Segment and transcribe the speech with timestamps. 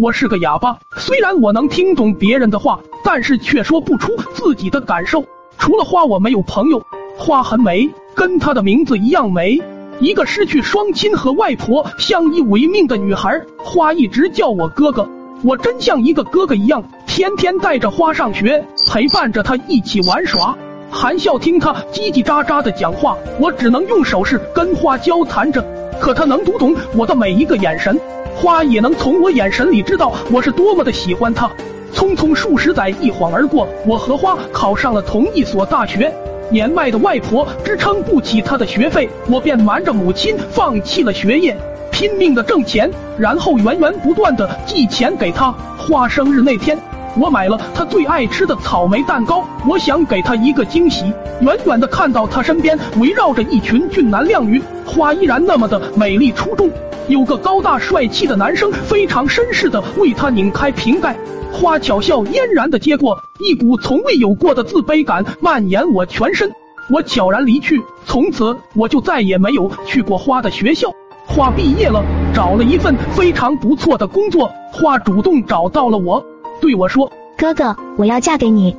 [0.00, 5.24] 我是个哑巴，虽然我能听懂别人的话，但是却说不出自己的感受。
[5.58, 6.80] 除了花，我没有朋友。
[7.16, 9.60] 花很美，跟她的名字一样美。
[9.98, 15.08] 一个失去双亲和外婆相依为命的女孩，花一直叫我哥哥。
[15.42, 20.56] 我真像一个哥哥一样，天天带着花上学，陪伴着她一起玩耍，
[20.92, 23.16] 含笑听她叽叽喳喳的讲话。
[23.40, 25.60] 我只能用手势跟花交谈着，
[25.98, 28.00] 可她能读懂我的每一个眼神。
[28.40, 31.50] 花也能从我眼神里知道我是多么的喜欢她。
[31.92, 36.12] 匆匆数十载一晃而过，我和花考上了同一所大学。
[36.48, 41.56] 年迈的外婆支撑不起她的学费，我便瞒着母亲放弃了学业，
[41.90, 42.88] 拼命的挣钱，
[43.18, 45.52] 然后源源不断的寄钱给她。
[45.76, 46.78] 花生日那天，
[47.18, 51.12] 我买了她最爱吃的草莓蛋糕，我想给她一个惊喜。
[51.40, 56.70] 远远的看到她身边围绕着一群俊男靓女，花依然那么的美丽出众。
[57.08, 61.16] 有个高大帅气的男生非常绅士的为她拧开瓶盖，
[61.50, 66.52] 花巧笑嫣然的接过，一股从未有过的自卑感蔓延我全身。
[66.90, 70.92] 我悄然离去，从此我就再也没有去过花的学校。
[71.26, 74.50] 花毕业了，找了一份非常不错的工作。
[74.70, 76.22] 花主动找到了我，
[76.60, 78.76] 对我说：“哥哥，我要嫁给你。”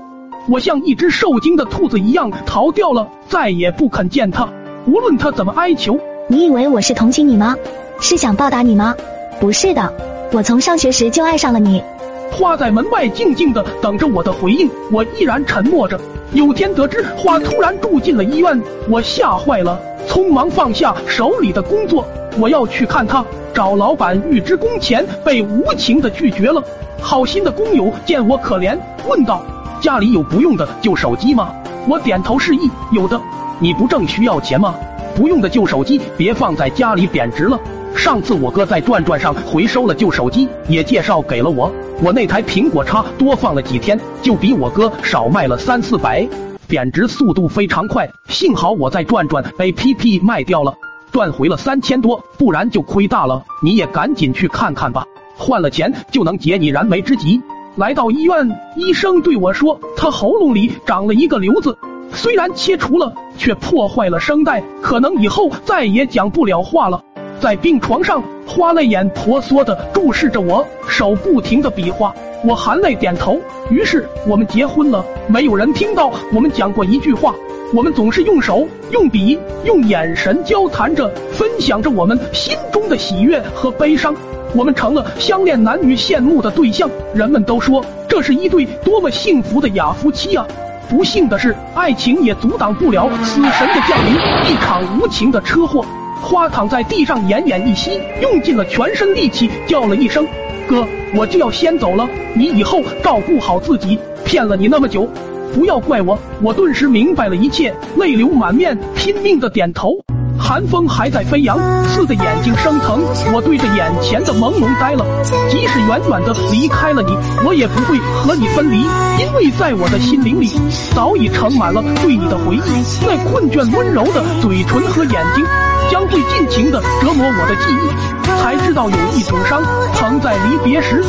[0.48, 4.48] 我像一只受惊的兔子一样逃掉了，再也不肯见他。
[4.86, 7.56] 无论他怎么哀求，你以为我是同情你吗？
[8.02, 8.96] 是想报答你吗？
[9.40, 9.94] 不是的，
[10.32, 11.84] 我从上学时就爱上了你。
[12.32, 16.00] 花在门外静静的等着我的回应，我依然沉默着。
[16.32, 22.06] 有天得知花突然住进了医院，我吓坏了，匆忙放下手里的工作，
[22.40, 23.24] 我要去看她。
[23.54, 26.64] 找老板预支工钱，被无情的拒绝了。
[27.02, 29.44] 好心的工友见我可怜，问道
[29.82, 31.52] ：“家里有不用的旧手机吗？”
[31.90, 33.20] 我点头示意：“有的。”
[33.60, 34.76] 你不正需要钱吗？
[35.16, 37.60] 不用的旧手机别放在家里贬值了。
[38.00, 41.70] 上次我哥在转转上回收了旧手机，也介绍给了我。
[42.02, 46.26] 我那台苹果叉多放了几天，就比我哥少卖了三四百，
[46.66, 48.10] 贬值速度非常快。
[48.30, 50.74] 幸好我在转转 APP 卖掉了，
[51.12, 53.44] 赚回了三千多，不然就亏大了。
[53.62, 57.42] 你也赶紧去看看吧，换了钱就能解你燃眉之急。
[57.76, 61.78] 来到医院，医生对我说，他喉咙里长了一个瘤子，
[62.14, 67.04] 虽然切除了，却破坏了声带，可能以后再也讲不了话了。
[67.40, 72.14] 在病床上，花泪眼婆娑的注视着我，手不停的比划，
[72.44, 73.40] 我含泪点头。
[73.70, 75.04] 于是我们结婚了。
[75.28, 77.34] 没有人听到我们讲过一句话，
[77.74, 84.14] 我们总是用手、用笔、用眼神交谈着，分享着我们心中的喜悦和悲伤。
[84.56, 90.46] 我们成了相恋男女羡慕的对象，人们都说这是一对多么幸福的哑夫妻啊！
[90.90, 94.16] 不幸的是，爱情也阻挡不了死神的降临，
[94.52, 95.86] 一场无情的车祸。
[96.22, 100.26] 花躺在地上，奄奄一息，用尽了全身力气，叫了一声
[100.68, 100.86] ：“哥，
[101.16, 103.98] 我就要先走了，你以后照顾好自己。
[104.26, 105.08] 骗了你那么久，
[105.54, 109.98] 不要怪我。”我顿时明白了一切，泪流满面，拼命的点头。
[110.40, 113.02] 寒风还在飞扬，刺的眼睛生疼。
[113.34, 115.06] 我对着眼前的朦胧呆了。
[115.50, 118.82] 即使远远的离开了你，我也不会和你分离，
[119.20, 120.50] 因为在我的心灵里，
[120.96, 122.62] 早已盛满了对你的回忆。
[123.06, 125.46] 那困倦温柔的嘴唇和眼睛。
[125.92, 129.60] 将会尽情的折磨我的记忆，才知道有一种伤，
[129.96, 131.04] 疼在离别时。